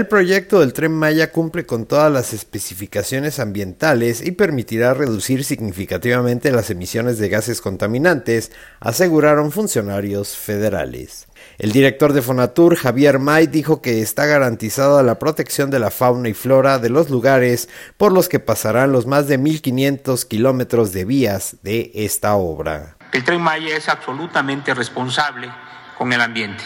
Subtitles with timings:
[0.00, 6.52] El proyecto del tren Maya cumple con todas las especificaciones ambientales y permitirá reducir significativamente
[6.52, 8.50] las emisiones de gases contaminantes,
[8.80, 11.28] aseguraron funcionarios federales.
[11.58, 16.30] El director de Fonatur, Javier May, dijo que está garantizada la protección de la fauna
[16.30, 21.04] y flora de los lugares por los que pasarán los más de 1.500 kilómetros de
[21.04, 22.96] vías de esta obra.
[23.12, 25.52] El tren Maya es absolutamente responsable
[25.98, 26.64] con el ambiente.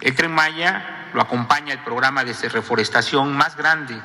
[0.00, 4.00] El tren Maya lo acompaña el programa de reforestación más grande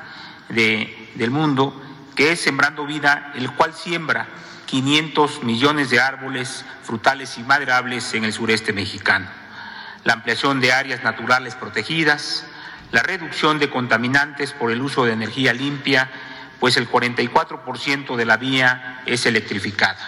[0.48, 1.80] del mundo,
[2.14, 4.26] que es Sembrando Vida, el cual siembra
[4.66, 9.26] 500 millones de árboles frutales y maderables en el sureste mexicano.
[10.04, 12.46] La ampliación de áreas naturales protegidas,
[12.90, 16.10] la reducción de contaminantes por el uso de energía limpia,
[16.58, 19.98] pues el 44% de la vía es electrificada.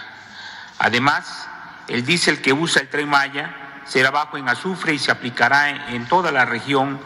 [0.79, 1.47] Además,
[1.87, 6.07] el diésel que usa el tren Maya será bajo en azufre y se aplicará en
[6.07, 6.99] toda la región,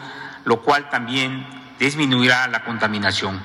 [0.44, 1.46] lo cual también
[1.78, 3.40] disminuirá la contaminación.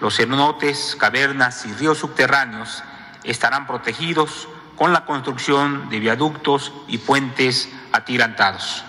[0.00, 2.82] Los cenotes, cavernas y ríos subterráneos
[3.24, 8.84] estarán protegidos con la construcción de viaductos y puentes atirantados.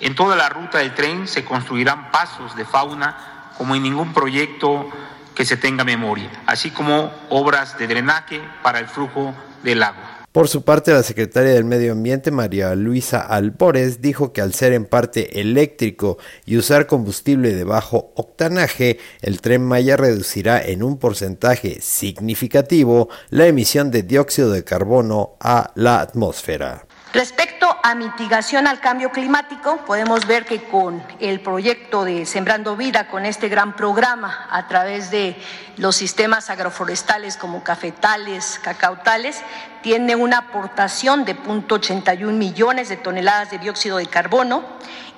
[0.00, 3.16] En toda la ruta del tren se construirán pasos de fauna
[3.56, 4.90] como en ningún proyecto
[5.34, 10.05] que se tenga memoria, así como obras de drenaje para el flujo del agua.
[10.36, 14.74] Por su parte, la secretaria del Medio Ambiente, María Luisa Alpores, dijo que al ser
[14.74, 20.98] en parte eléctrico y usar combustible de bajo octanaje, el tren Maya reducirá en un
[20.98, 26.84] porcentaje significativo la emisión de dióxido de carbono a la atmósfera.
[27.14, 33.06] Respecto a mitigación al cambio climático, podemos ver que con el proyecto de Sembrando Vida,
[33.06, 35.36] con este gran programa a través de
[35.76, 39.40] los sistemas agroforestales como cafetales, cacautales,
[39.82, 44.64] tiene una aportación de 0.81 millones de toneladas de dióxido de carbono.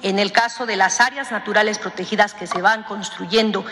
[0.03, 3.65] En el caso de las áreas naturales protegidas que se van construyendo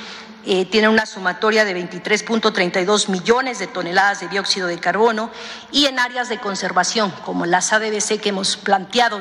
[0.49, 5.29] eh, tiene una sumatoria de 23.32 millones de toneladas de dióxido de carbono
[5.73, 8.57] y en áreas de conservación como las ADBC que hemos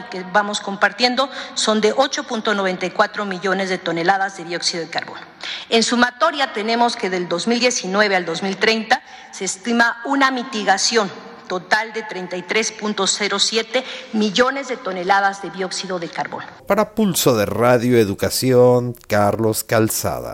[0.10, 5.22] que vamos compartiendo son de 8.94 millones de toneladas de dióxido de carbono.
[5.70, 11.12] En sumatoria tenemos que del 2019 al 2030 se estima una mitigación
[11.48, 13.84] total de 33.07
[14.14, 16.48] millones de toneladas de dióxido de carbono.
[16.68, 20.34] Para Pulso de Radio Educación, Carlos Calzada.